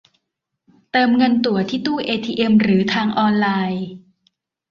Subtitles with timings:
[0.91, 3.85] เติมเงินตั๋วที่ตู้เอทีเอ็มหรือทางออนไลน์